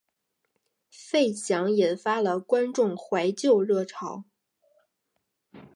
[0.89, 4.25] 费翔引发了观众怀旧热潮。